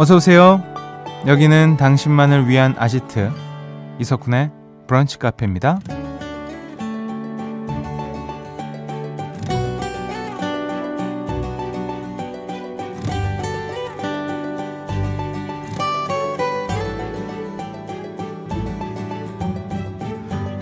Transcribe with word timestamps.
어서 0.00 0.16
오세요. 0.16 0.62
여기는 1.26 1.76
당신만을 1.76 2.48
위한 2.48 2.74
아지트 2.78 3.30
이석훈의 3.98 4.50
브런치 4.86 5.18
카페입니다. 5.18 5.78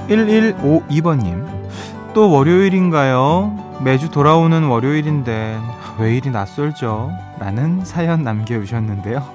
1152번님, 0.09 1.47
또 2.13 2.29
월요일인가요? 2.29 3.79
매주 3.85 4.09
돌아오는 4.09 4.65
월요일인데 4.65 5.61
왜 5.99 6.17
이리 6.17 6.31
낯설죠? 6.31 7.13
라는 7.41 7.85
사연 7.85 8.23
남겨주셨는데요. 8.23 9.27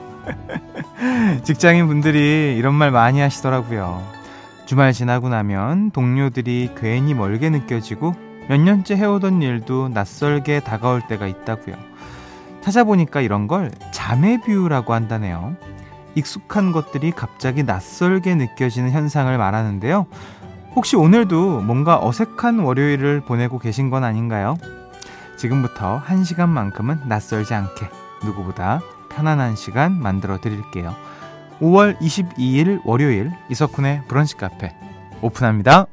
직장인 1.44 1.88
분들이 1.88 2.55
이런 2.58 2.73
말 2.73 2.89
많이 2.89 3.20
하시더라고요. 3.20 4.02
주말 4.66 4.94
지나고 4.94 5.27
나면 5.27 5.91
동료들이 5.91 6.72
괜히 6.77 7.13
멀게 7.13 7.49
느껴지고 7.49 8.16
몇 8.48 8.62
년째 8.62 8.95
해오던 8.95 9.41
일도 9.41 9.89
낯설게 9.89 10.62
다가올 10.62 11.02
때가 11.08 11.27
있다고요. 11.27 11.76
찾아보니까 12.62 13.20
이런 13.20 13.48
걸 13.48 13.70
자매 13.91 14.39
비유라고 14.41 14.94
한다네요. 14.94 15.58
익숙한 16.16 16.72
것들이 16.72 17.11
갑자기 17.11 17.64
낯설게 17.64 18.36
느껴지는 18.36 18.91
현상을 18.91 19.38
말하는데요. 19.38 20.05
혹시 20.75 20.95
오늘도 20.95 21.59
뭔가 21.61 22.00
어색한 22.02 22.59
월요일을 22.59 23.22
보내고 23.22 23.59
계신 23.59 23.89
건 23.89 24.05
아닌가요? 24.05 24.55
지금부터 25.44 25.97
한 25.97 26.23
시간만큼은 26.23 27.02
낯설지 27.05 27.53
않게 27.53 27.89
누구보다 28.23 28.80
편안한 29.09 29.58
시간 29.58 29.99
만들어 29.99 30.39
드릴게요. 30.39 30.95
5월 31.59 31.97
22일 31.99 32.80
월요일 32.86 33.31
이석훈의 33.49 34.03
브런치 34.08 34.38
카페 34.38 34.73
오픈합니다. 35.21 35.88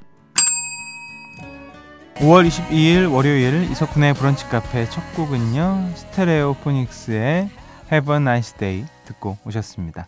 5월 2.17 2.47
22일 2.47 3.13
월요일 3.13 3.69
이석훈의 3.73 4.15
브런치 4.15 4.49
카페 4.49 4.89
첫 4.89 5.03
곡은요. 5.17 5.95
스테레오 5.97 6.55
포닉스의 6.63 7.51
Have 7.91 8.15
a 8.15 8.21
Nice 8.21 8.57
Day 8.57 8.87
듣고 9.07 9.37
오셨습니다. 9.45 10.07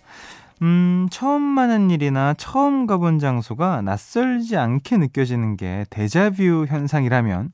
음, 0.63 1.09
처음 1.11 1.59
하는 1.59 1.91
일이나 1.91 2.35
처음 2.39 2.87
가본 2.87 3.19
장소가 3.19 3.83
낯설지 3.83 4.57
않게 4.57 4.99
느껴지는 4.99 5.57
게 5.57 5.85
데자뷰 5.91 6.67
현상이라면 6.69 7.51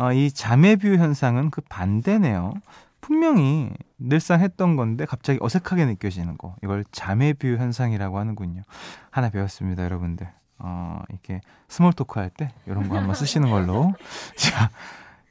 어, 0.00 0.12
이 0.14 0.30
jamais 0.32 0.80
vu 0.80 0.96
현상은 0.96 1.50
그 1.50 1.60
반대네요. 1.60 2.54
분명히 3.02 3.70
늘상 3.98 4.40
했던 4.40 4.76
건데 4.76 5.04
갑자기 5.04 5.38
어색하게 5.42 5.84
느껴지는 5.84 6.38
거. 6.38 6.56
이걸 6.62 6.84
jamais 6.90 7.39
vu 7.39 7.56
현상이라고 7.58 8.18
하는군요. 8.18 8.62
하나 9.10 9.28
배웠습니다, 9.28 9.84
여러분들. 9.84 10.26
어, 10.58 11.02
이렇게 11.10 11.40
small 11.68 11.92
talk 11.92 12.18
할 12.18 12.30
때 12.30 12.52
이런 12.66 12.88
거 12.88 12.96
한번 12.96 13.14
쓰시는 13.14 13.50
걸로. 13.50 13.92
자, 14.36 14.70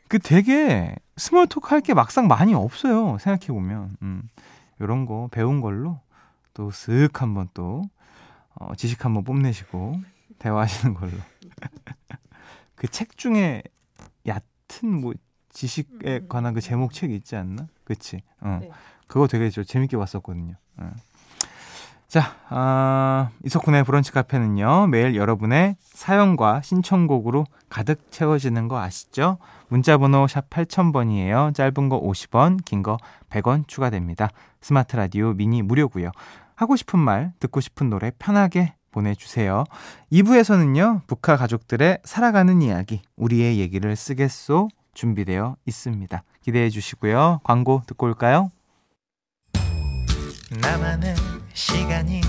그 0.08 0.20
되게 0.20 0.95
small 1.17 1.47
talk 1.47 1.69
할 1.70 1.81
게 1.81 1.95
막상 1.95 2.28
많이 2.28 2.54
없어요. 2.54 3.17
생각해 3.20 3.48
보면. 3.48 3.98
음. 4.04 4.22
요런 4.81 5.06
거 5.08 5.30
배운 5.31 5.61
걸로 5.61 6.00
또 6.54 6.70
쓱 6.70 7.17
한번 7.17 7.50
또 7.56 7.81
어, 8.54 8.76
지식 8.76 9.04
한번 9.04 9.23
뽐내시고 9.23 9.95
대화하시는 10.38 10.94
걸로. 10.94 11.11
그 12.76 12.88
책 12.88 13.17
중에 13.17 13.64
얕은 14.70 15.02
뭐 15.02 15.14
지식에 15.52 16.17
음. 16.20 16.25
관한 16.30 16.54
그 16.54 16.61
제목 16.61 16.93
책이 16.93 17.16
있지 17.16 17.36
않나? 17.36 17.67
그치? 17.83 18.21
어. 18.42 18.60
네. 18.61 18.70
그거 19.08 19.27
되게 19.27 19.49
저 19.49 19.64
재밌게 19.64 19.98
봤었거든요. 19.98 20.55
어. 20.77 20.92
자, 22.08 22.36
아, 22.49 23.30
이석훈의 23.45 23.83
브런치 23.83 24.11
카페는요, 24.11 24.88
매일 24.88 25.16
여러분의 25.16 25.76
사연과 25.82 26.61
신청곡으로 26.64 27.45
가득 27.70 28.11
채워지는 28.11 28.67
거 28.67 28.80
아시죠? 28.80 29.38
문자번호 29.67 30.26
샵 30.27 30.49
8000번이에요. 30.49 31.54
짧은 31.54 31.89
거 31.89 32.02
50원, 32.02 32.64
긴 32.66 32.82
거 32.82 32.98
100원 33.30 33.67
추가됩니다. 33.67 34.30
스마트 34.60 34.95
라디오 34.95 35.33
미니 35.33 35.61
무료고요 35.61 36.10
하고 36.55 36.76
싶은 36.76 36.98
말, 36.98 37.32
듣고 37.39 37.61
싶은 37.61 37.89
노래 37.92 38.11
편하게 38.17 38.73
보내주세요. 38.92 39.64
2부에서는요, 40.11 41.02
북한 41.08 41.38
가족들의 41.38 42.00
살아가는 42.04 42.61
이야기, 42.61 43.02
우리의 43.16 43.60
얘기를 43.60 43.95
쓰겠소 43.95 44.70
준비되어 44.94 45.55
있습니다. 45.66 46.23
기대해 46.42 46.70
주시고요. 46.70 47.42
광고 47.44 47.82
듣고 47.88 48.08
올까요? 48.08 48.52
나만의 50.61 51.16
시간이 51.54 52.22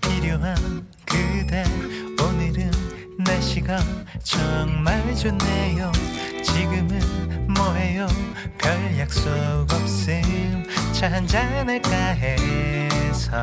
필요한 0.00 0.56
그대 1.04 1.64
오늘은 2.22 2.70
날씨가 3.18 3.78
정말 4.22 5.14
좋네요. 5.14 5.92
지금은 6.42 7.46
뭐해요? 7.54 8.06
별 8.58 8.98
약속 8.98 9.30
없음 9.70 10.64
차 10.92 11.10
한잔 11.10 11.68
할까 11.68 11.90
해서 11.90 13.42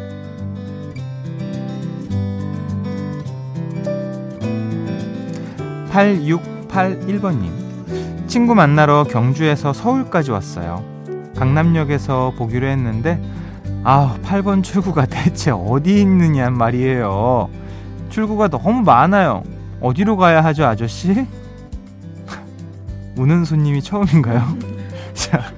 (8681번님) 5.91 8.27
친구 8.27 8.55
만나러 8.55 9.03
경주에서 9.03 9.73
서울까지 9.73 10.31
왔어요 10.31 10.83
강남역에서 11.35 12.33
보기로 12.37 12.67
했는데 12.67 13.21
아 13.83 14.15
8번 14.23 14.63
출구가 14.63 15.07
대체 15.07 15.51
어디 15.51 15.99
있느냐 16.01 16.49
말이에요 16.49 17.49
출구가 18.09 18.47
너무 18.47 18.81
많아요 18.83 19.43
어디로 19.81 20.15
가야 20.17 20.43
하죠 20.45 20.65
아저씨? 20.65 21.27
우는 23.17 23.43
손님이 23.43 23.81
처음인가요? 23.81 24.41
자 25.13 25.51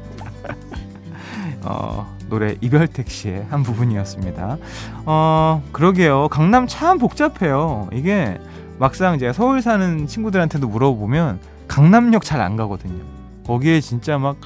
어, 1.65 2.13
노래 2.29 2.55
이별 2.61 2.87
택시의 2.87 3.45
한 3.49 3.63
부분이었습니다. 3.63 4.57
어, 5.05 5.63
그러게요. 5.71 6.27
강남 6.29 6.67
참 6.67 6.97
복잡해요. 6.97 7.89
이게 7.93 8.37
막상 8.79 9.17
제가 9.17 9.33
서울 9.33 9.61
사는 9.61 10.07
친구들한테도 10.07 10.67
물어보면 10.67 11.39
강남역 11.67 12.23
잘 12.23 12.41
안 12.41 12.55
가거든요. 12.55 13.03
거기에 13.45 13.79
진짜 13.81 14.17
막 14.17 14.37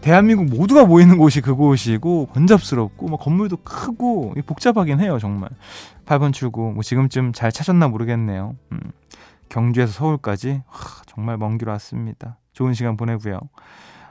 대한민국 0.00 0.46
모두가 0.46 0.84
모이는 0.84 1.16
곳이 1.18 1.40
그곳이고 1.40 2.28
번잡스럽고 2.32 3.08
막 3.08 3.18
건물도 3.20 3.58
크고 3.64 4.34
복잡하긴 4.46 5.00
해요 5.00 5.18
정말. 5.18 5.48
8번 6.04 6.32
출구 6.32 6.70
뭐 6.72 6.82
지금쯤 6.82 7.32
잘 7.32 7.50
찾았나 7.50 7.88
모르겠네요. 7.88 8.54
음, 8.72 8.80
경주에서 9.48 9.92
서울까지? 9.92 10.62
하, 10.66 11.02
정말 11.06 11.36
먼 11.38 11.58
길 11.58 11.68
왔습니다. 11.70 12.38
좋은 12.52 12.72
시간 12.74 12.96
보내고요. 12.96 13.40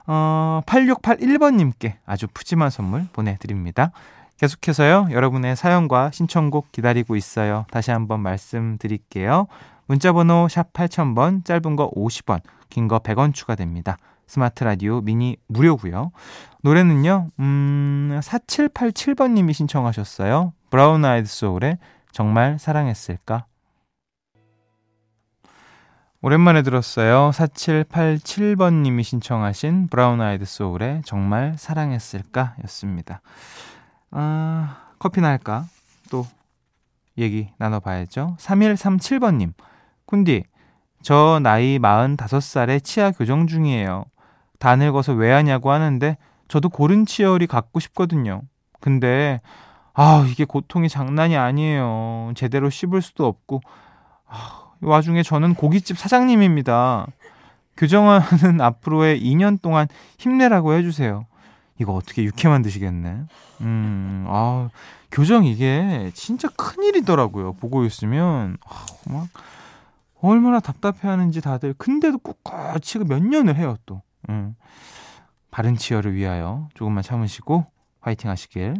어, 0.08 0.62
8681번님께 0.66 1.94
아주 2.06 2.28
푸짐한 2.34 2.70
선물 2.70 3.08
보내드립니다. 3.14 3.92
계속해서요, 4.38 5.08
여러분의 5.12 5.56
사연과 5.56 6.12
신청곡 6.12 6.72
기다리고 6.72 7.16
있어요. 7.16 7.66
다시 7.72 7.92
한번 7.92 8.20
말씀드릴게요. 8.20 9.48
문자번호 9.88 10.48
샵 10.50 10.74
8000번, 10.74 11.46
짧은 11.46 11.76
거 11.76 11.90
50원, 11.92 12.42
긴 12.70 12.88
거 12.88 13.00
100원 13.00 13.34
추가됩니다. 13.34 13.98
스마트 14.28 14.64
라디오 14.64 15.02
미니 15.02 15.38
무료고요 15.48 16.12
노래는요, 16.64 17.30
음, 17.40 18.20
4787번님이 18.22 19.54
신청하셨어요. 19.54 20.52
브라운 20.70 21.06
아이드 21.06 21.28
소울의 21.30 21.78
정말 22.12 22.58
사랑했을까? 22.60 23.46
오랜만에 26.22 26.64
들었어요. 26.64 27.30
4787번님이 27.36 29.04
신청하신 29.04 29.90
브라운 29.90 30.20
아이드 30.22 30.44
소울의 30.44 31.04
정말 31.06 31.54
사랑했을까? 31.58 32.56
였습니다. 32.64 33.22
아, 34.18 34.78
커피나 34.98 35.28
할까? 35.28 35.66
또 36.10 36.26
얘기 37.18 37.50
나눠봐야죠. 37.58 38.38
3137번님. 38.40 39.54
쿤디, 40.08 40.44
저 41.02 41.40
나이 41.44 41.78
45살에 41.78 42.82
치아 42.82 43.12
교정 43.12 43.46
중이에요. 43.46 44.06
다 44.58 44.76
늙어서 44.78 45.14
왜 45.14 45.32
하냐고 45.32 45.72
하는데 45.72 46.18
저도 46.48 46.70
고른 46.70 47.06
치열이 47.06 47.48
갖고 47.48 47.82
싶거든요. 47.82 48.42
근데 48.80 49.42
아, 49.94 50.26
이게 50.30 50.46
고통이 50.46 50.88
장난이 50.88 51.36
아니에요. 51.36 52.32
제대로 52.36 52.70
씹을 52.70 53.02
수도 53.02 53.26
없고. 53.26 53.62
아, 54.28 54.72
이 54.82 54.86
와중에 54.86 55.24
저는 55.24 55.56
고깃집 55.56 55.98
사장님입니다. 55.98 57.08
교정하는 57.76 58.60
앞으로의 58.62 59.22
2년 59.22 59.62
동안 59.62 59.88
힘내라고 60.18 60.74
해주세요. 60.74 61.26
이거 61.80 61.94
어떻게 61.94 62.24
육회만 62.24 62.62
드시겠네. 62.62 63.26
음, 63.62 64.26
아, 64.28 64.70
교정 65.12 65.46
이게 65.46 66.12
진짜 66.14 66.48
큰일이더라고요. 66.50 67.54
보고 67.54 67.84
있으면. 67.86 68.58
아, 68.66 68.86
막, 69.08 69.28
얼마나 70.22 70.60
답답해 70.60 71.08
하는지 71.08 71.42
다들. 71.42 71.74
근데도 71.78 72.18
꿋꿋이 72.20 73.06
그몇 73.06 73.24
년을 73.24 73.56
해요, 73.58 73.78
또. 73.86 74.02
음. 74.30 74.56
바른 75.52 75.76
치열을 75.76 76.16
위하여 76.16 76.68
조금만 76.74 77.04
참으시고 77.04 77.66
화이팅 78.02 78.30
하시길. 78.30 78.76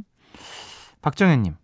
박정현님, 1.02 1.56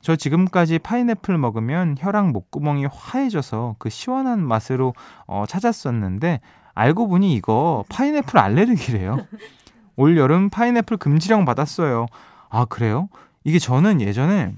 저 0.00 0.16
지금까지 0.16 0.78
파인애플 0.78 1.36
먹으면 1.36 1.96
혈압 1.98 2.26
목구멍이 2.26 2.86
화해져서 2.86 3.76
그 3.78 3.90
시원한 3.90 4.46
맛으로 4.46 4.94
어, 5.26 5.44
찾았었는데 5.48 6.40
알고 6.74 7.08
보니 7.08 7.34
이거 7.34 7.84
파인애플 7.88 8.38
알레르기래요. 8.38 9.26
올 9.96 10.16
여름 10.16 10.50
파인애플 10.50 10.96
금지령 10.96 11.44
받았어요. 11.44 12.06
아 12.48 12.64
그래요? 12.64 13.08
이게 13.44 13.58
저는 13.58 14.00
예전에 14.00 14.54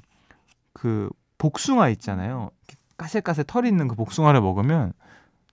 그 0.73 1.09
복숭아 1.39 1.89
있잖아요. 1.91 2.51
까슬까슬 2.97 3.45
털이 3.45 3.69
있는 3.69 3.89
그 3.89 3.95
복숭아를 3.95 4.41
먹으면 4.41 4.93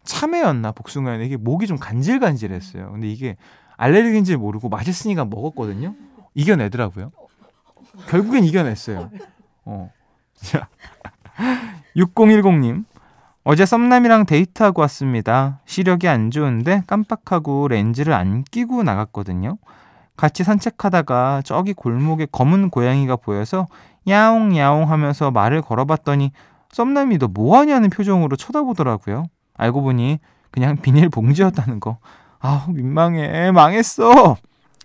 참외였나 0.04 0.72
복숭아였나 0.72 1.24
이게 1.24 1.38
목이 1.38 1.68
좀 1.68 1.78
간질간질했어요. 1.78 2.92
근데 2.92 3.10
이게 3.10 3.36
알레르기인지 3.78 4.38
모르고 4.38 4.70
맛있으니까 4.70 5.26
먹었거든요. 5.26 5.96
이겨내더라고요. 6.36 7.12
결국엔 8.08 8.44
이겨냈어요. 8.44 9.12
어. 9.66 9.92
자. 10.36 10.68
6010님. 11.96 12.86
어제 13.46 13.66
썸남이랑 13.66 14.26
데이트하고 14.26 14.82
왔습니다. 14.84 15.60
시력이 15.66 16.08
안 16.08 16.32
좋은데 16.32 16.84
깜빡하고 16.88 17.68
렌즈를 17.68 18.14
안 18.14 18.44
끼고 18.44 18.84
나갔거든요. 18.84 19.58
같이 20.16 20.46
산책하다가 20.46 21.42
저기 21.44 21.74
골목에 21.74 22.26
검은 22.32 22.70
고양이가 22.70 23.18
보여서 23.18 23.68
야옹야옹 24.08 24.90
하면서 24.90 25.30
말을 25.32 25.62
걸어봤더니 25.62 26.32
썸남이 26.72 27.18
너 27.18 27.28
뭐하냐는 27.28 27.90
표정으로 27.90 28.38
쳐다보더라고요. 28.38 29.26
알고 29.58 29.82
보니 29.82 30.20
그냥 30.50 30.78
비닐봉지였다는 30.78 31.82
거. 31.82 31.98
아 32.40 32.66
민망해. 32.70 33.52
망했어. 33.52 34.38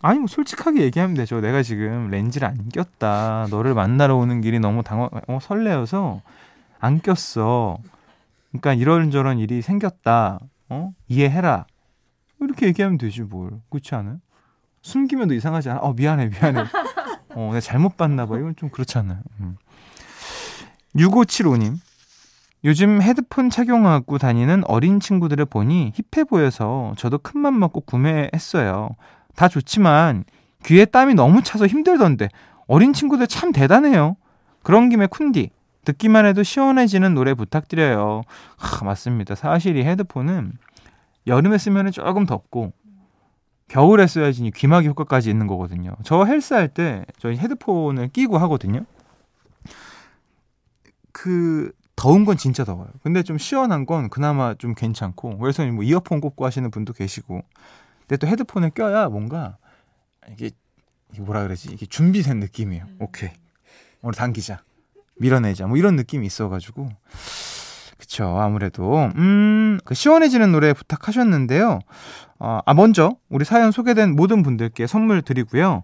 아니 0.03 0.19
뭐 0.19 0.27
솔직하게 0.27 0.83
얘기하면 0.83 1.15
되죠. 1.15 1.41
내가 1.41 1.63
지금 1.63 2.09
렌즈를 2.11 2.49
안 2.49 2.69
꼈다. 2.71 3.47
너를 3.51 3.75
만나러 3.75 4.17
오는 4.17 4.41
길이 4.41 4.59
너무 4.59 4.83
당황 4.83 5.11
어, 5.29 5.39
설레어서 5.41 6.23
안 6.81 7.01
꼈어. 7.01 7.79
그러니까 8.50 8.75
이런저런 8.75 9.39
일이 9.39 9.62
생겼다. 9.62 10.41
어? 10.71 10.93
이해해라. 11.09 11.67
이렇게 12.41 12.67
얘기하면 12.67 12.99
되지 12.99 13.23
뭘. 13.23 13.50
그렇지 13.71 13.95
않아요? 13.95 14.19
숨기면 14.83 15.29
더 15.29 15.35
이상하지 15.35 15.71
않아? 15.71 15.81
어 15.81 15.93
미안해 15.93 16.31
미안해. 16.31 16.65
어 17.35 17.47
내가 17.49 17.61
잘못 17.61 17.97
봤나 17.97 18.27
봐. 18.27 18.39
이건 18.39 18.55
좀 18.56 18.71
그렇잖아요. 18.71 19.21
음. 19.41 19.56
6575님. 20.97 21.77
요즘 22.65 23.00
헤드폰 23.00 23.50
착용하고 23.50 24.19
다니는 24.19 24.65
어린 24.67 24.99
친구들을 24.99 25.45
보니 25.45 25.93
힙해 26.12 26.25
보여서 26.25 26.93
저도 26.97 27.19
큰맘 27.19 27.59
먹고 27.59 27.83
구매했어요. 27.83 28.91
다 29.37 29.49
좋지만 29.49 30.25
귀에 30.65 30.85
땀이 30.85 31.15
너무 31.15 31.43
차서 31.43 31.69
힘들던데 31.69 32.29
어린 32.67 32.93
친구들 32.93 33.29
참 33.29 33.53
대단해요. 33.53 34.17
그런 34.65 34.89
김에 34.89 35.06
쿤디 35.06 35.50
듣기만 35.88 36.26
해도 36.26 36.43
시원해지는 36.43 37.14
노래 37.14 37.32
부탁드려요. 37.32 38.23
하, 38.58 38.85
맞습니다. 38.85 39.35
사실 39.35 39.76
이 39.76 39.85
헤드폰은 39.85 40.52
여름에 41.26 41.56
쓰면 41.56 41.93
조금 41.93 42.26
덥고 42.26 42.73
겨울에 43.69 44.06
써야지 44.06 44.50
귀마개 44.55 44.88
효과까지 44.88 45.31
있는 45.31 45.46
거거든요. 45.46 45.94
저 46.05 46.25
헬스 46.25 46.52
할 46.55 46.69
때 46.69 47.06
저희 47.19 47.38
헤드폰을 47.38 48.08
끼고 48.08 48.37
하거든요. 48.38 48.85
그 51.12 51.73
더운 51.96 52.25
건 52.26 52.37
진짜 52.37 52.64
더워요. 52.64 52.88
근데 53.02 53.23
좀 53.23 53.38
시원한 53.38 53.87
건 53.87 54.11
그나마 54.11 54.55
좀 54.55 54.75
괜찮고 54.75 55.38
그래서 55.38 55.67
뭐 55.67 55.85
이어폰 55.85 56.20
꽂고 56.20 56.44
하시는 56.44 56.70
분도 56.70 56.93
계시고 56.93 57.43
근데 58.00 58.17
또 58.19 58.26
헤드폰을 58.26 58.70
껴야 58.70 59.08
뭔가 59.08 59.56
이게 60.31 60.50
뭐라 61.19 61.43
그러지? 61.44 61.70
이게 61.73 61.87
준비된 61.87 62.40
느낌이에요. 62.40 62.85
음. 62.85 62.96
오케이. 63.00 63.31
오늘 64.02 64.14
당기자. 64.14 64.61
밀어내자. 65.20 65.67
뭐 65.67 65.76
이런 65.76 65.97
느낌이 65.97 66.26
있어가지고. 66.26 66.88
그쵸. 67.99 68.38
아무래도. 68.41 69.11
음, 69.17 69.79
그 69.85 69.94
시원해지는 69.94 70.53
노래 70.53 70.73
부탁하셨는데요. 70.73 71.81
어, 72.38 72.61
아, 72.65 72.75
먼저 72.75 73.17
우리 73.29 73.44
사연 73.44 73.73
소개된 73.73 74.15
모든 74.15 74.43
분들께 74.43 74.87
선물 74.87 75.23
드리고요. 75.23 75.82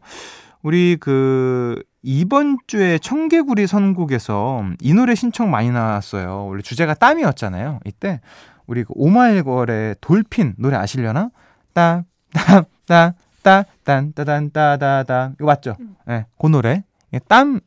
우리 0.63 0.97
그 0.99 1.83
이번 2.03 2.59
주에 2.67 2.99
청개구리 2.99 3.67
선곡에서 3.67 4.65
이 4.81 4.95
노래 4.95 5.15
신청 5.15 5.51
많이 5.51 5.71
나왔어요. 5.71 6.47
원래 6.47 6.63
주제가 6.63 6.95
땀이었잖아요. 6.95 7.81
이때 7.85 8.21
우리 8.67 8.85
그 8.85 8.93
오마이걸의 8.95 9.97
돌핀 10.01 10.55
노래 10.59 10.77
아시려나? 10.77 11.31
따 11.73 12.05
따따따 12.33 13.65
딴 13.85 14.13
따단 14.15 14.51
따다다 14.53 15.33
이거 15.35 15.45
맞죠? 15.47 15.77
예, 16.09 16.13
네, 16.13 16.27
그 16.39 16.47
노래 16.47 16.85
땀 17.29 17.61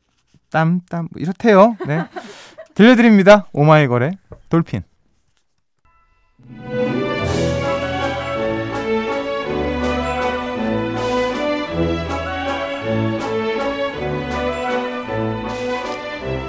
땀땀 0.52 1.10
이렇대요. 1.16 1.76
네 1.88 2.06
들려드립니다. 2.74 3.48
오마이걸의 3.54 4.18
돌핀. 4.50 4.84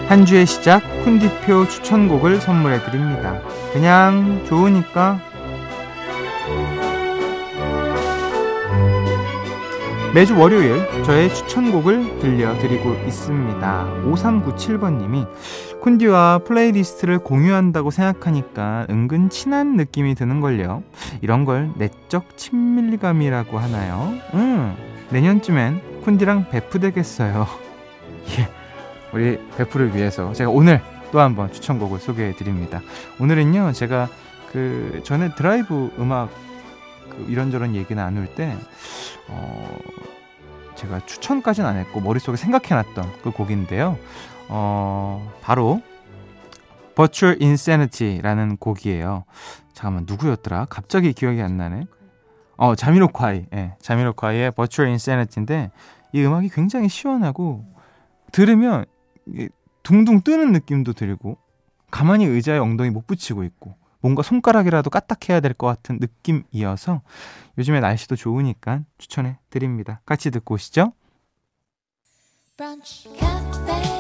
한 0.09 0.25
주의 0.25 0.47
시작 0.47 0.83
쿤디표 1.05 1.69
추천곡을 1.69 2.40
선물해 2.40 2.83
드립니다. 2.85 3.43
그냥 3.75 4.43
좋으니까 4.47 5.21
매주 10.15 10.38
월요일 10.38 10.81
저의 11.05 11.33
추천곡을 11.33 12.19
들려드리고 12.21 12.95
있습니다. 13.07 14.03
5397번님이 14.07 15.29
쿤디와 15.83 16.45
playlist를 16.45 17.19
공유한다고 17.19 17.91
생각하니까 17.91 18.87
은근 18.88 19.29
친한 19.29 19.77
느낌이 19.77 20.15
드는걸요. 20.15 20.83
이런 21.21 21.45
걸 21.45 21.71
내적 21.77 22.37
친밀감이라고 22.37 23.59
하나요? 23.59 24.15
응, 24.35 24.75
내년쯤엔 25.11 26.03
쿤디랑 26.05 26.50
베프 26.50 26.81
되겠어요. 26.81 27.47
예, 28.38 28.49
우리 29.12 29.38
베프를 29.57 29.95
위해서 29.95 30.33
제가 30.33 30.50
오늘 30.50 30.81
또 31.12 31.21
한번 31.21 31.53
추천곡을 31.53 31.99
소개해 32.00 32.35
드립니다. 32.35 32.81
오늘은요, 33.21 33.73
제가 33.73 34.09
그 34.53 35.00
전에 35.05 35.35
드라이브 35.35 35.91
음악 35.99 36.31
그 37.11 37.27
이런저런 37.29 37.75
얘기 37.75 37.95
나눌 37.95 38.27
때 38.35 38.57
어, 39.29 39.79
제가 40.75 41.05
추천까지는 41.07 41.69
안 41.69 41.77
했고 41.77 42.00
머릿속에 42.00 42.37
생각해놨던 42.37 43.23
그 43.23 43.31
곡인데요. 43.31 43.99
어, 44.49 45.33
바로 45.43 45.83
Virtual 46.95 47.38
Insanity라는 47.41 48.57
곡이에요. 48.57 49.25
잠깐만 49.73 50.05
누구였더라? 50.07 50.67
갑자기 50.69 51.12
기억이 51.12 51.41
안 51.43 51.57
나네. 51.57 51.85
어, 52.57 52.75
자미로콰이. 52.75 53.47
예, 53.55 53.75
자미로콰이의 53.81 54.53
Virtual 54.53 54.88
Insanity인데 54.88 55.71
이 56.12 56.25
음악이 56.25 56.49
굉장히 56.49 56.88
시원하고 56.88 57.65
들으면 58.33 58.85
둥둥 59.83 60.23
뜨는 60.23 60.53
느낌도 60.53 60.93
들고 60.93 61.38
가만히 61.91 62.25
의자에 62.25 62.59
엉덩이 62.59 62.91
못 62.91 63.07
붙이고 63.07 63.45
있고 63.45 63.75
뭔가 64.00 64.23
손가락이라도 64.23 64.90
까딱해야 64.90 65.40
될 65.40 65.55
것 65.55 65.67
같은 65.67 65.99
느낌이어서 66.00 67.02
요즘에 67.59 67.81
날씨도 67.81 68.17
좋으니까 68.17 68.83
추천해 68.99 69.38
드립니다. 69.50 70.00
같이 70.07 70.31
듣고 70.31 70.55
오시죠. 70.55 70.93
여기 72.61 73.98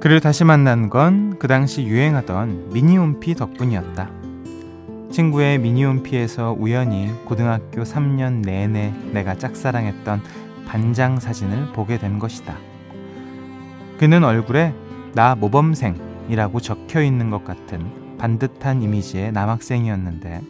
그를 0.00 0.20
다시 0.20 0.44
만난 0.44 0.90
건 0.90 1.28
그 1.38 1.46
당시 1.46 1.84
유행하던 1.84 2.70
미니홈피 2.72 3.34
덕분이었다. 3.36 4.10
친구의 5.10 5.58
미니홈피에서 5.58 6.56
우연히 6.58 7.12
고등학교 7.24 7.82
3년 7.82 8.42
내내 8.44 8.92
내가 9.12 9.36
짝사랑했던 9.36 10.20
반장 10.66 11.20
사진을 11.20 11.72
보게 11.72 11.98
된 11.98 12.18
것이다. 12.18 12.56
그는 13.98 14.24
얼굴에 14.24 14.74
나 15.14 15.36
모범생이라고 15.36 16.60
적혀 16.60 17.02
있는 17.02 17.30
것 17.30 17.44
같은 17.44 18.18
반듯한 18.18 18.82
이미지의 18.82 19.32
남학생이었는데 19.32 20.42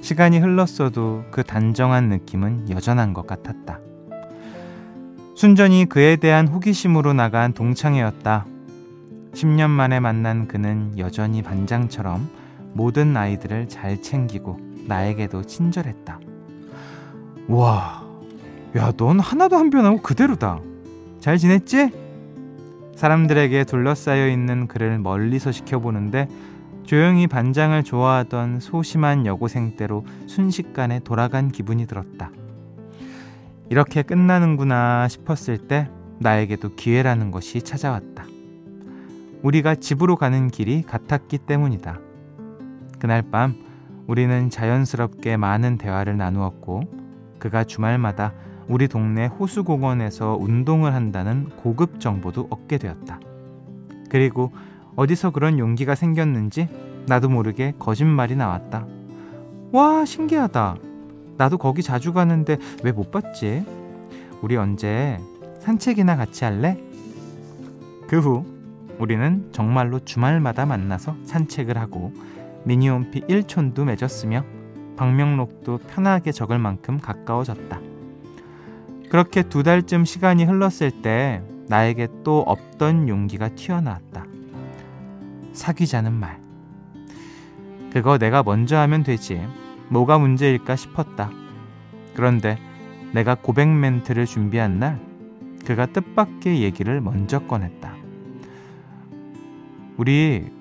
시간이 0.00 0.38
흘렀어도 0.38 1.24
그 1.30 1.42
단정한 1.42 2.08
느낌은 2.08 2.70
여전한 2.70 3.12
것 3.12 3.26
같았다. 3.26 3.80
순전히 5.34 5.84
그에 5.84 6.16
대한 6.16 6.48
호기심으로 6.48 7.12
나간 7.12 7.52
동창회였다. 7.52 8.46
10년 9.36 9.68
만에 9.68 10.00
만난 10.00 10.48
그는 10.48 10.94
여전히 10.96 11.42
반장처럼 11.42 12.26
모든 12.72 13.14
아이들을 13.14 13.68
잘 13.68 14.00
챙기고 14.00 14.58
나에게도 14.86 15.42
친절했다. 15.42 16.18
와, 17.48 18.02
야, 18.78 18.92
넌 18.96 19.20
하나도 19.20 19.58
안 19.58 19.68
변하고 19.68 20.00
그대로다. 20.00 20.60
잘 21.20 21.36
지냈지? 21.36 21.90
사람들에게 22.94 23.64
둘러싸여 23.64 24.30
있는 24.30 24.68
그를 24.68 24.98
멀리서 24.98 25.52
지켜보는데 25.52 26.28
조용히 26.84 27.26
반장을 27.26 27.82
좋아하던 27.84 28.60
소심한 28.60 29.26
여고생 29.26 29.76
때로 29.76 30.06
순식간에 30.28 31.00
돌아간 31.00 31.50
기분이 31.50 31.86
들었다. 31.86 32.30
이렇게 33.68 34.00
끝나는구나 34.00 35.08
싶었을 35.08 35.58
때 35.58 35.90
나에게도 36.20 36.74
기회라는 36.76 37.30
것이 37.30 37.60
찾아왔다. 37.60 38.15
우리가 39.46 39.76
집으로 39.76 40.16
가는 40.16 40.48
길이 40.48 40.82
같았기 40.82 41.38
때문이다. 41.38 42.00
그날 42.98 43.22
밤 43.22 43.54
우리는 44.08 44.50
자연스럽게 44.50 45.36
많은 45.36 45.78
대화를 45.78 46.16
나누었고 46.16 46.82
그가 47.38 47.62
주말마다 47.62 48.32
우리 48.66 48.88
동네 48.88 49.26
호수공원에서 49.26 50.36
운동을 50.40 50.94
한다는 50.94 51.48
고급 51.50 52.00
정보도 52.00 52.48
얻게 52.50 52.76
되었다. 52.76 53.20
그리고 54.10 54.50
어디서 54.96 55.30
그런 55.30 55.60
용기가 55.60 55.94
생겼는지 55.94 56.68
나도 57.06 57.28
모르게 57.28 57.72
거짓말이 57.78 58.34
나왔다. 58.34 58.84
와, 59.70 60.04
신기하다. 60.04 60.74
나도 61.36 61.58
거기 61.58 61.84
자주 61.84 62.12
가는데 62.12 62.56
왜 62.82 62.90
못 62.90 63.12
봤지? 63.12 63.64
우리 64.42 64.56
언제 64.56 65.20
산책이나 65.60 66.16
같이 66.16 66.42
할래? 66.42 66.82
그 68.08 68.18
후 68.18 68.55
우리는 68.98 69.48
정말로 69.52 69.98
주말마다 70.00 70.66
만나서 70.66 71.16
산책을 71.24 71.76
하고 71.78 72.12
미니홈피 72.64 73.22
1촌도 73.22 73.84
맺었으며 73.84 74.44
방명록도 74.96 75.78
편하게 75.88 76.32
적을 76.32 76.58
만큼 76.58 76.98
가까워졌다. 76.98 77.80
그렇게 79.10 79.42
두 79.42 79.62
달쯤 79.62 80.04
시간이 80.04 80.44
흘렀을 80.44 80.90
때 81.02 81.42
나에게 81.68 82.08
또 82.24 82.40
없던 82.40 83.08
용기가 83.08 83.48
튀어나왔다. 83.50 84.24
사귀자는 85.52 86.12
말. 86.12 86.40
그거 87.92 88.18
내가 88.18 88.42
먼저 88.42 88.76
하면 88.78 89.02
되지. 89.02 89.40
뭐가 89.88 90.18
문제일까 90.18 90.76
싶었다. 90.76 91.30
그런데 92.14 92.58
내가 93.12 93.34
고백 93.34 93.68
멘트를 93.68 94.26
준비한 94.26 94.78
날, 94.78 95.00
그가 95.64 95.86
뜻밖의 95.86 96.62
얘기를 96.62 97.00
먼저 97.00 97.38
꺼냈다. 97.46 97.95
우리 99.96 100.52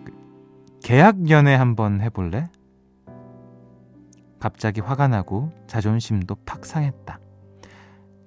계약 0.82 1.30
연애 1.30 1.56
한번 1.56 2.00
해볼래? 2.00 2.48
갑자기 4.40 4.80
화가 4.80 5.10
나고 5.10 5.52
자존심도 5.68 6.36
팍 6.46 6.66
상했다. 6.66 7.20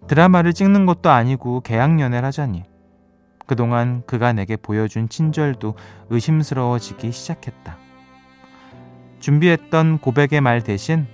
드라마를 0.07 0.53
찍는 0.53 0.85
것도 0.85 1.09
아니고 1.09 1.61
계약 1.61 1.99
연애를 2.01 2.27
하자니. 2.27 2.65
그동안 3.47 4.03
그가 4.07 4.35
내게 4.35 4.57
보여준 4.57 5.09
친절도 5.09 5.77
의심스러워지기 6.11 7.11
시작했다. 7.11 7.79
준비했던 9.21 9.99
고백의 10.01 10.43
말 10.43 10.63
대신 10.63 11.07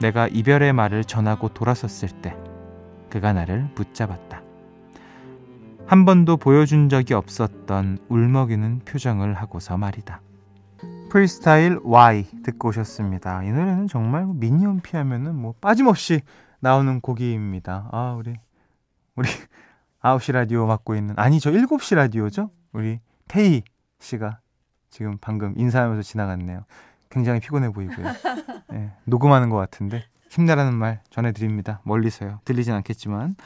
내가 0.00 0.26
이별의 0.26 0.72
말을 0.72 1.04
전하고 1.04 1.50
돌아섰을 1.50 2.20
때 2.20 2.36
그가 3.10 3.32
나를 3.32 3.68
붙잡았다. 3.74 4.45
한 5.88 6.04
번도 6.04 6.36
보여준 6.36 6.88
적이 6.88 7.14
없었던 7.14 7.98
울먹이는 8.08 8.80
표정을 8.84 9.34
하고서 9.34 9.76
말이다. 9.76 10.20
프리스타일 11.10 11.78
Y 11.84 12.24
듣고 12.42 12.70
오셨습니다. 12.70 13.44
이 13.44 13.50
노래는 13.50 13.86
정말 13.86 14.26
미니홈피 14.26 14.96
하면은 14.96 15.36
뭐 15.36 15.54
빠짐없이 15.60 16.22
나오는 16.58 17.00
곡입니다. 17.00 17.88
아, 17.92 18.16
우리 18.18 18.34
우리 19.14 19.28
9시 20.02 20.32
라디오 20.32 20.66
맡고 20.66 20.96
있는 20.96 21.14
아니 21.16 21.38
저 21.38 21.52
7시 21.52 21.94
라디오죠? 21.94 22.50
우리 22.72 22.98
태희 23.28 23.62
씨가 24.00 24.40
지금 24.90 25.18
방금 25.20 25.54
인사하면서 25.56 26.02
지나갔네요. 26.02 26.64
굉장히 27.10 27.38
피곤해 27.38 27.70
보이고요. 27.70 28.06
네, 28.70 28.92
녹음하는 29.04 29.50
것 29.50 29.56
같은데 29.56 30.04
힘내라는 30.30 30.74
말 30.74 31.00
전해드립니다. 31.10 31.80
멀리서요. 31.84 32.40
들리진 32.44 32.74
않겠지만 32.74 33.36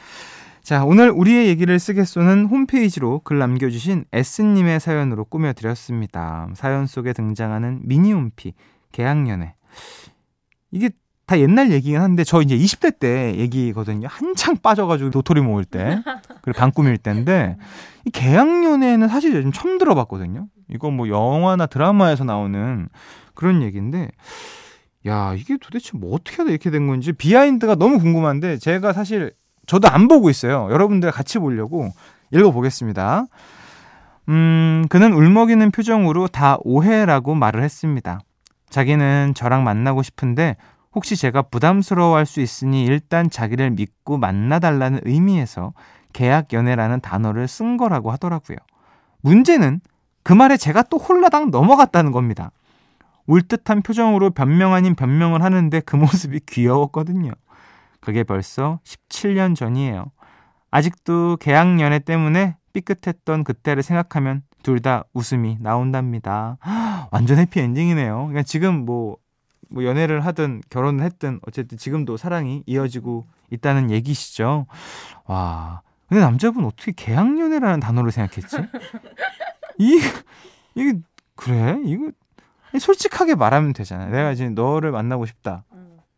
자, 0.63 0.85
오늘 0.85 1.09
우리의 1.09 1.47
얘기를 1.47 1.79
쓰겠소는 1.79 2.45
홈페이지로 2.45 3.21
글 3.23 3.39
남겨주신 3.39 4.05
S님의 4.13 4.79
사연으로 4.79 5.25
꾸며드렸습니다. 5.25 6.49
사연 6.53 6.85
속에 6.85 7.13
등장하는 7.13 7.81
미니홈피, 7.83 8.53
계약연애. 8.91 9.55
이게 10.69 10.91
다 11.25 11.39
옛날 11.39 11.71
얘기긴 11.71 11.99
한데, 11.99 12.23
저 12.23 12.41
이제 12.41 12.55
20대 12.55 12.99
때 12.99 13.35
얘기거든요. 13.37 14.07
한창 14.07 14.55
빠져가지고 14.57 15.09
도토리 15.09 15.41
모을 15.41 15.65
때, 15.65 16.03
그리고 16.43 16.59
방 16.59 16.71
꾸밀 16.71 16.97
때인데, 16.97 17.57
이 18.05 18.11
계약연애는 18.11 19.07
사실 19.07 19.33
요즘 19.33 19.51
처음 19.51 19.79
들어봤거든요. 19.79 20.47
이거 20.69 20.91
뭐 20.91 21.09
영화나 21.09 21.65
드라마에서 21.65 22.23
나오는 22.23 22.87
그런 23.33 23.63
얘기인데, 23.63 24.09
야, 25.07 25.33
이게 25.35 25.57
도대체 25.59 25.97
뭐 25.97 26.13
어떻게 26.13 26.37
하다 26.37 26.51
이렇게 26.51 26.69
된 26.69 26.85
건지 26.85 27.13
비하인드가 27.13 27.75
너무 27.75 27.97
궁금한데, 27.97 28.59
제가 28.59 28.93
사실 28.93 29.33
저도 29.65 29.87
안 29.87 30.07
보고 30.07 30.29
있어요. 30.29 30.67
여러분들 30.71 31.11
같이 31.11 31.39
보려고 31.39 31.89
읽어보겠습니다. 32.31 33.25
음, 34.29 34.85
그는 34.89 35.13
울먹이는 35.13 35.71
표정으로 35.71 36.27
다 36.27 36.57
오해라고 36.61 37.35
말을 37.35 37.63
했습니다. 37.63 38.19
자기는 38.69 39.33
저랑 39.35 39.63
만나고 39.63 40.03
싶은데 40.03 40.55
혹시 40.93 41.15
제가 41.15 41.43
부담스러워할 41.43 42.25
수 42.25 42.41
있으니 42.41 42.85
일단 42.85 43.29
자기를 43.29 43.71
믿고 43.71 44.17
만나달라는 44.17 45.01
의미에서 45.03 45.73
계약 46.13 46.53
연애라는 46.53 46.99
단어를 47.01 47.47
쓴 47.47 47.77
거라고 47.77 48.11
하더라고요. 48.11 48.57
문제는 49.21 49.79
그 50.23 50.33
말에 50.33 50.57
제가 50.57 50.83
또 50.83 50.97
홀라당 50.97 51.51
넘어갔다는 51.51 52.11
겁니다. 52.11 52.51
울듯한 53.27 53.81
표정으로 53.81 54.31
변명 54.31 54.73
아닌 54.73 54.95
변명을 54.95 55.41
하는데 55.41 55.79
그 55.81 55.95
모습이 55.95 56.41
귀여웠거든요. 56.45 57.31
그게 58.01 58.23
벌써 58.23 58.79
17년 58.83 59.55
전이에요. 59.55 60.11
아직도 60.71 61.37
계약 61.37 61.79
연애 61.79 61.99
때문에 61.99 62.57
삐끗했던 62.73 63.43
그때를 63.43 63.83
생각하면 63.83 64.43
둘 64.63 64.79
다 64.79 65.03
웃음이 65.13 65.57
나온답니다. 65.59 66.57
완전 67.11 67.37
해피 67.39 67.59
엔딩이네요. 67.59 68.15
그러니까 68.27 68.43
지금 68.43 68.85
뭐, 68.85 69.17
뭐 69.69 69.83
연애를 69.83 70.23
하든 70.25 70.61
결혼을 70.69 71.03
했든 71.05 71.39
어쨌든 71.47 71.77
지금도 71.77 72.17
사랑이 72.17 72.63
이어지고 72.65 73.27
있다는 73.49 73.89
얘기시죠. 73.91 74.67
와. 75.25 75.81
근데 76.07 76.21
남자분 76.21 76.65
어떻게 76.65 76.91
계약 76.95 77.39
연애라는 77.39 77.79
단어를 77.79 78.11
생각했지? 78.11 78.57
이 79.79 79.99
이게 80.75 80.99
그래? 81.35 81.77
이거 81.85 82.11
솔직하게 82.79 83.35
말하면 83.35 83.73
되잖아. 83.73 84.05
내가 84.07 84.31
이제 84.31 84.49
너를 84.49 84.91
만나고 84.91 85.25
싶다. 85.25 85.63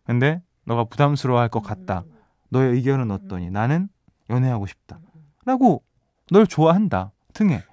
근데 0.05 0.41
너가 0.65 0.85
부담스러워할 0.85 1.49
것 1.49 1.61
같다. 1.61 2.03
너의 2.49 2.73
의견은 2.73 3.11
어떠니? 3.11 3.49
나는 3.49 3.89
연애하고 4.29 4.65
싶다. 4.67 4.99
라고 5.45 5.83
널 6.29 6.47
좋아한다. 6.47 7.11
등에. 7.33 7.63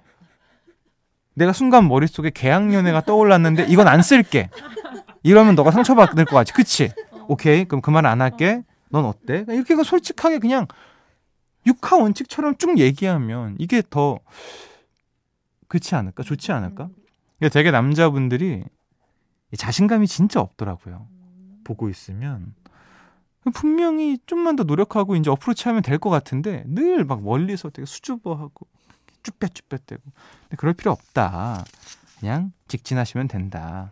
내가 1.33 1.53
순간 1.53 1.87
머릿속에 1.87 2.29
계약연애가 2.29 3.01
떠올랐는데 3.01 3.67
이건 3.67 3.87
안 3.87 4.01
쓸게. 4.01 4.49
이러면 5.23 5.55
너가 5.55 5.71
상처받을 5.71 6.25
것 6.25 6.35
같지. 6.35 6.53
그치? 6.53 6.91
오케이. 7.27 7.65
그럼 7.65 7.81
그말안 7.81 8.21
할게. 8.21 8.63
넌 8.89 9.05
어때? 9.05 9.45
이렇게 9.47 9.81
솔직하게 9.81 10.39
그냥 10.39 10.67
육하 11.65 11.95
원칙처럼 11.97 12.57
쭉 12.57 12.77
얘기하면 12.79 13.55
이게 13.59 13.81
더 13.89 14.19
그렇지 15.67 15.95
않을까? 15.95 16.23
좋지 16.23 16.51
않을까? 16.51 16.89
되게 17.53 17.71
남자분들이 17.71 18.63
자신감이 19.55 20.07
진짜 20.07 20.41
없더라고요. 20.41 21.07
보고 21.63 21.87
있으면 21.89 22.53
분명히 23.53 24.17
좀만 24.27 24.55
더 24.55 24.63
노력하고 24.63 25.15
이제 25.15 25.29
어프로치 25.31 25.67
하면 25.67 25.81
될 25.81 25.97
것 25.97 26.09
같은데 26.09 26.63
늘 26.67 27.03
막 27.05 27.23
멀리서 27.23 27.69
되게 27.69 27.85
수줍어하고 27.85 28.67
쭈뼛쭈뼛대고 29.23 30.01
그럴 30.57 30.73
필요 30.73 30.91
없다. 30.91 31.63
그냥 32.19 32.51
직진하시면 32.67 33.27
된다. 33.27 33.91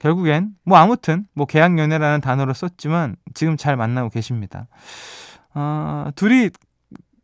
결국엔 0.00 0.56
뭐 0.64 0.78
아무튼 0.78 1.26
뭐 1.34 1.46
계약 1.46 1.78
연애라는 1.78 2.20
단어를 2.20 2.54
썼지만 2.54 3.16
지금 3.34 3.56
잘 3.56 3.76
만나고 3.76 4.08
계십니다. 4.10 4.66
아, 5.52 6.10
둘이 6.16 6.50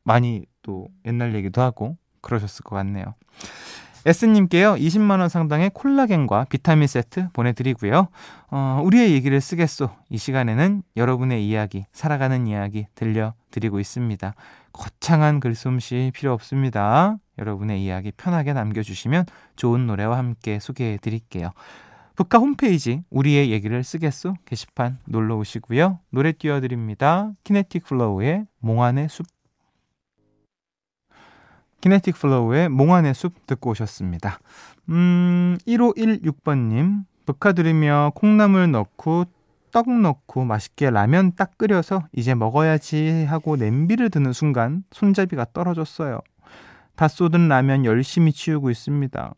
많이 0.05 0.45
또 0.63 0.89
옛날 1.05 1.35
얘기도 1.35 1.63
하고 1.63 1.97
그러셨을 2.21 2.63
것 2.65 2.77
같네요. 2.77 3.15
S님께요, 4.07 4.77
20만원 4.77 5.29
상당의 5.29 5.71
콜라겐과 5.75 6.47
비타민 6.49 6.87
세트 6.87 7.31
보내드리고요. 7.33 8.07
어, 8.53 8.81
우리의 8.85 9.11
얘기를 9.11 9.41
쓰겠소. 9.41 9.91
이 10.11 10.17
시간에는 10.17 10.85
여러분의 10.97 11.45
이야기, 11.45 11.87
살아가는 11.91 12.47
이야기 12.47 12.87
들려드리고 12.95 13.81
있습니다. 13.81 14.35
거창한 14.73 15.41
글솜씨 15.41 16.13
필요 16.15 16.33
없습니다. 16.35 17.17
여러분의 17.39 17.83
이야기 17.83 18.13
편하게 18.13 18.53
남겨주시면 18.53 19.25
좋은 19.57 19.89
노래와 19.89 20.17
함께 20.17 20.61
소개해 20.61 20.99
드릴게요. 20.99 21.51
북카 22.15 22.39
홈페이지 22.39 23.03
우리의 23.11 23.51
얘기를 23.51 23.83
쓰겠소 23.83 24.37
게시판 24.45 25.01
놀러 25.07 25.37
오시고요. 25.37 25.99
노래 26.11 26.31
띄워드립니다. 26.31 27.33
키네틱 27.43 27.85
플로우의 27.85 28.47
몽환의 28.61 29.09
숲 29.09 29.27
키네틱 31.81 32.17
플로우의 32.17 32.69
몽환의 32.69 33.15
숲 33.15 33.47
듣고 33.47 33.71
오셨습니다. 33.71 34.39
음, 34.89 35.59
1516번님, 35.67 37.05
북카 37.27 37.53
들으며 37.53 38.13
콩나물 38.15 38.71
넣고 38.71 39.27
떡 39.73 39.91
넣고 39.91 40.45
맛있게 40.45 40.91
라면 40.91 41.33
딱 41.37 41.59
끓여서 41.59 42.05
이제 42.13 42.35
먹어야지 42.35 43.25
하고 43.25 43.57
냄비를 43.57 44.11
드는 44.11 44.33
순간 44.33 44.85
손잡이가 44.91 45.47
떨어졌어요. 45.53 46.21
다 46.95 47.09
쏟은 47.09 47.49
라면 47.49 47.85
열심히 47.85 48.33
치우고 48.33 48.71
있습니다. 48.71 49.35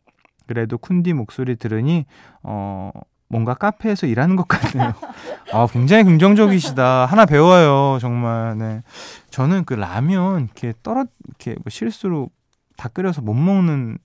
그래도 0.47 0.77
쿤디 0.77 1.13
목소리 1.13 1.55
들으니 1.57 2.05
어 2.41 2.91
뭔가 3.29 3.53
카페에서 3.53 4.07
일하는 4.07 4.35
것 4.35 4.47
같네요. 4.47 4.93
아, 5.53 5.67
굉장히 5.67 6.03
긍정적이시다. 6.03 7.05
하나 7.05 7.25
배워요, 7.25 7.99
정말. 8.01 8.57
네. 8.57 8.81
저는 9.29 9.65
그 9.65 9.75
라면 9.75 10.45
이렇게 10.45 10.73
떨어 10.83 11.05
이렇게 11.27 11.53
뭐 11.53 11.69
실수로 11.69 12.29
다 12.75 12.89
끓여서 12.89 13.21
못 13.21 13.33
먹는 13.33 13.97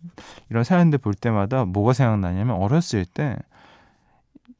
이런 0.50 0.62
사연들 0.62 0.99
볼 0.99 1.14
때마다 1.14 1.64
뭐가 1.64 1.95
생각나냐면 1.95 2.57
어렸을 2.57 3.07
때 3.07 3.37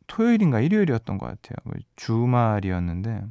토요일인가 0.07 0.61
일요일이었던 0.61 1.19
것 1.19 1.27
같아요. 1.27 1.57
뭐 1.65 1.75
주말이었는데 1.97 3.23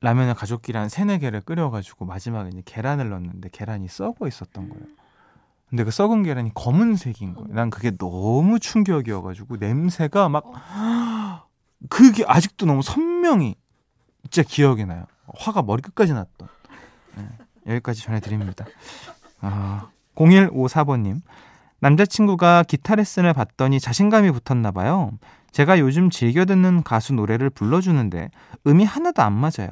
라면을 0.00 0.34
가족끼리 0.34 0.78
한 0.78 0.88
세네 0.88 1.18
개를 1.18 1.40
끓여가지고 1.40 2.04
마지막에 2.04 2.50
이제 2.52 2.62
계란을 2.64 3.08
넣었는데 3.08 3.48
계란이 3.50 3.88
썩어 3.88 4.28
있었던 4.28 4.68
거예요. 4.68 4.84
근데 5.68 5.84
그 5.84 5.90
썩은 5.90 6.22
계란이 6.22 6.52
검은색인 6.54 7.34
거예요. 7.34 7.48
난 7.52 7.70
그게 7.70 7.90
너무 7.90 8.58
충격이어가지고 8.60 9.56
냄새가 9.56 10.28
막 10.28 10.44
그게 11.90 12.24
아직도 12.26 12.66
너무 12.66 12.82
선명히 12.82 13.56
진짜 14.30 14.46
기억이 14.48 14.84
나요. 14.84 15.06
화가 15.36 15.62
머리끝까지 15.62 16.12
났던. 16.12 16.48
네, 17.16 17.28
여기까지 17.66 18.02
전해드립니다. 18.02 18.64
아, 19.40 19.88
0154번님. 20.14 21.20
남자친구가 21.80 22.64
기타 22.64 22.94
레슨을 22.94 23.32
받더니 23.34 23.80
자신감이 23.80 24.30
붙었나 24.30 24.70
봐요. 24.70 25.12
제가 25.52 25.78
요즘 25.78 26.10
즐겨 26.10 26.44
듣는 26.44 26.82
가수 26.82 27.12
노래를 27.14 27.50
불러주는데 27.50 28.30
음이 28.66 28.84
하나도 28.84 29.22
안 29.22 29.32
맞아요. 29.32 29.70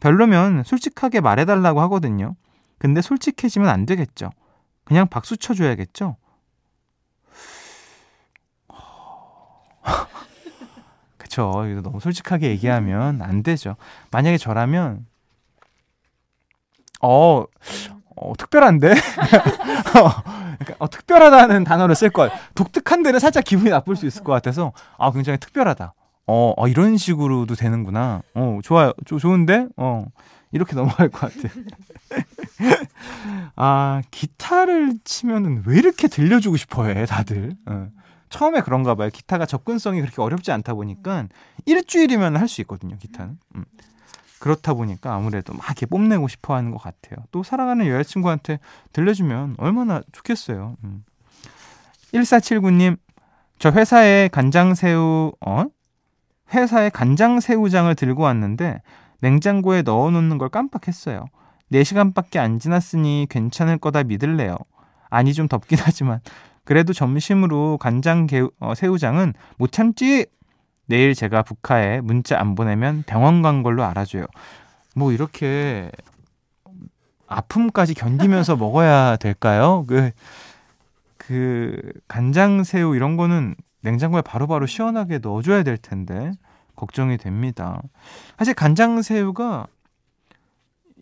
별로면 0.00 0.64
솔직하게 0.64 1.20
말해달라고 1.20 1.80
하거든요. 1.82 2.34
근데 2.78 3.02
솔직해지면 3.02 3.68
안 3.68 3.86
되겠죠. 3.86 4.30
그냥 4.90 5.06
박수 5.06 5.36
쳐줘야겠죠? 5.36 6.16
그쵸. 11.16 11.64
너무 11.84 12.00
솔직하게 12.00 12.48
얘기하면 12.48 13.22
안 13.22 13.44
되죠. 13.44 13.76
만약에 14.10 14.36
저라면, 14.36 15.06
어, 17.00 17.44
어 18.16 18.32
특별한데? 18.36 18.94
그러니까, 19.94 20.74
어, 20.80 20.90
특별하다는 20.90 21.62
단어를 21.62 21.94
쓸 21.94 22.10
걸. 22.10 22.32
독특한 22.56 23.04
데는 23.04 23.20
살짝 23.20 23.44
기분이 23.44 23.70
나쁠 23.70 23.94
수 23.94 24.06
있을 24.06 24.24
것 24.24 24.32
같아서, 24.32 24.72
아, 24.98 25.12
굉장히 25.12 25.38
특별하다. 25.38 25.94
어, 26.26 26.54
어 26.56 26.66
이런 26.66 26.96
식으로도 26.96 27.54
되는구나. 27.54 28.22
어, 28.34 28.58
좋아요. 28.64 28.92
조, 29.04 29.20
좋은데? 29.20 29.68
어, 29.76 30.06
이렇게 30.50 30.74
넘어갈 30.74 31.10
것 31.10 31.32
같아. 31.32 31.48
아, 33.56 34.02
기타를 34.10 34.94
치면은 35.04 35.62
왜 35.66 35.78
이렇게 35.78 36.08
들려주고 36.08 36.56
싶어 36.56 36.84
해, 36.86 37.06
다들. 37.06 37.52
어. 37.66 37.88
처음에 38.28 38.60
그런가 38.60 38.94
봐요. 38.94 39.10
기타가 39.12 39.44
접근성이 39.44 40.00
그렇게 40.00 40.22
어렵지 40.22 40.52
않다 40.52 40.74
보니까 40.74 41.26
일주일이면 41.66 42.36
할 42.36 42.46
수 42.48 42.60
있거든요, 42.62 42.96
기타는. 42.96 43.38
음. 43.56 43.64
그렇다 44.38 44.72
보니까 44.74 45.14
아무래도 45.14 45.52
막 45.52 45.66
이렇게 45.66 45.84
뽐내고 45.86 46.28
싶어 46.28 46.54
하는 46.54 46.70
것 46.70 46.78
같아요. 46.78 47.16
또 47.30 47.42
사랑하는 47.42 47.86
여자친구한테 47.88 48.58
들려주면 48.92 49.56
얼마나 49.58 50.00
좋겠어요. 50.12 50.76
음. 50.84 51.04
1479님, 52.14 52.96
저 53.58 53.70
회사에 53.70 54.28
간장새우, 54.28 55.32
어? 55.46 55.64
회사에 56.54 56.88
간장새우장을 56.88 57.94
들고 57.94 58.22
왔는데 58.22 58.80
냉장고에 59.20 59.82
넣어놓는 59.82 60.38
걸 60.38 60.48
깜빡했어요. 60.48 61.26
4시간밖에 61.72 62.38
안 62.38 62.58
지났으니 62.58 63.26
괜찮을 63.30 63.78
거다 63.78 64.02
믿을래요. 64.04 64.56
아니 65.08 65.34
좀 65.34 65.48
덥긴 65.48 65.78
하지만 65.80 66.20
그래도 66.64 66.92
점심으로 66.92 67.78
간장 67.78 68.26
개우, 68.26 68.50
어, 68.60 68.74
새우장은 68.74 69.34
못 69.56 69.72
참지. 69.72 70.26
내일 70.86 71.14
제가 71.14 71.42
북한에 71.42 72.00
문자 72.00 72.40
안 72.40 72.56
보내면 72.56 73.04
병원 73.06 73.42
간 73.42 73.62
걸로 73.62 73.84
알아줘요. 73.84 74.26
뭐 74.96 75.12
이렇게 75.12 75.90
아픔까지 77.28 77.94
견디면서 77.94 78.56
먹어야 78.58 79.16
될까요? 79.16 79.84
그, 79.86 80.10
그 81.16 81.80
간장 82.08 82.64
새우 82.64 82.96
이런 82.96 83.16
거는 83.16 83.54
냉장고에 83.82 84.20
바로바로 84.22 84.48
바로 84.48 84.66
시원하게 84.66 85.18
넣어줘야 85.18 85.62
될 85.62 85.76
텐데 85.76 86.32
걱정이 86.74 87.18
됩니다. 87.18 87.80
사실 88.36 88.52
간장 88.54 89.02
새우가 89.02 89.66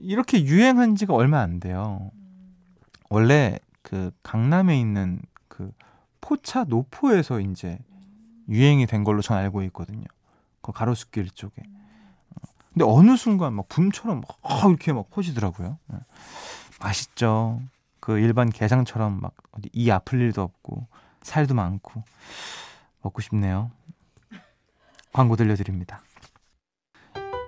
이렇게 0.00 0.44
유행한 0.44 0.96
지가 0.96 1.14
얼마 1.14 1.40
안 1.40 1.60
돼요. 1.60 2.10
원래 3.10 3.58
그 3.82 4.10
강남에 4.22 4.78
있는 4.78 5.20
그 5.48 5.72
포차 6.20 6.64
노포에서 6.64 7.40
이제 7.40 7.78
유행이 8.48 8.86
된 8.86 9.04
걸로 9.04 9.22
전 9.22 9.36
알고 9.36 9.62
있거든요. 9.64 10.04
그 10.60 10.72
가로수길 10.72 11.30
쪽에. 11.30 11.62
근데 12.72 12.84
어느 12.84 13.16
순간 13.16 13.54
막 13.54 13.68
붐처럼 13.68 14.20
막 14.20 14.64
이렇게 14.68 14.92
막 14.92 15.10
퍼지더라고요. 15.10 15.78
네. 15.86 15.98
맛있죠. 16.80 17.60
그 18.00 18.18
일반 18.18 18.50
게장처럼 18.50 19.20
막 19.20 19.34
어디 19.52 19.68
이 19.72 19.90
아플 19.90 20.20
일도 20.20 20.42
없고 20.42 20.86
살도 21.22 21.54
많고 21.54 22.04
먹고 23.02 23.20
싶네요. 23.20 23.70
광고 25.12 25.36
들려드립니다. 25.36 26.02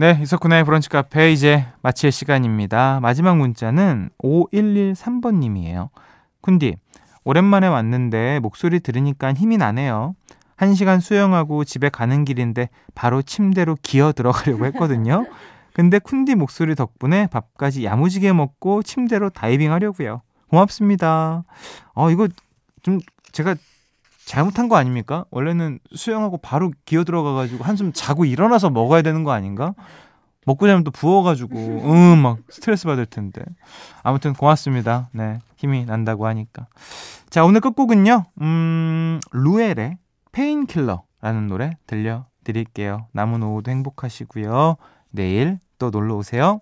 네, 0.00 0.16
이석훈의 0.22 0.62
브런치 0.62 0.90
카페 0.90 1.32
이제 1.32 1.66
마칠 1.82 2.12
시간입니다. 2.12 3.00
마지막 3.02 3.36
문자는 3.36 4.10
5113번 4.22 5.40
님이에요. 5.40 5.90
쿤디, 6.40 6.76
오랜만에 7.24 7.66
왔는데 7.66 8.38
목소리 8.38 8.78
들으니까 8.78 9.32
힘이 9.32 9.56
나네요. 9.56 10.14
한 10.54 10.76
시간 10.76 11.00
수영하고 11.00 11.64
집에 11.64 11.88
가는 11.88 12.24
길인데 12.24 12.68
바로 12.94 13.22
침대로 13.22 13.76
기어 13.82 14.12
들어가려고 14.12 14.66
했거든요. 14.66 15.26
근데 15.72 15.98
쿤디 15.98 16.36
목소리 16.36 16.76
덕분에 16.76 17.26
밥까지 17.26 17.84
야무지게 17.84 18.32
먹고 18.32 18.84
침대로 18.84 19.30
다이빙 19.30 19.72
하려고요. 19.72 20.22
고맙습니다. 20.48 21.42
어, 21.94 22.10
이거 22.12 22.28
좀 22.82 23.00
제가 23.32 23.56
잘못한 24.28 24.68
거 24.68 24.76
아닙니까? 24.76 25.24
원래는 25.30 25.78
수영하고 25.94 26.36
바로 26.36 26.70
기어 26.84 27.02
들어가가지고 27.02 27.64
한숨 27.64 27.92
자고 27.94 28.26
일어나서 28.26 28.68
먹어야 28.68 29.00
되는 29.00 29.24
거 29.24 29.32
아닌가? 29.32 29.72
먹고 30.44 30.66
자면 30.66 30.84
또 30.84 30.90
부어가지고 30.90 31.56
음막 31.90 32.40
스트레스 32.50 32.84
받을 32.84 33.06
텐데 33.06 33.40
아무튼 34.02 34.34
고맙습니다. 34.34 35.08
네 35.12 35.38
힘이 35.56 35.86
난다고 35.86 36.26
하니까 36.26 36.66
자 37.30 37.42
오늘 37.42 37.62
끝곡은요 37.62 38.26
음 38.42 39.18
루엘의 39.32 39.96
Painkiller라는 40.32 41.46
노래 41.48 41.78
들려드릴게요. 41.86 43.06
남은 43.12 43.42
오후도 43.42 43.70
행복하시고요. 43.70 44.76
내일 45.10 45.58
또 45.78 45.88
놀러 45.88 46.16
오세요. 46.16 46.60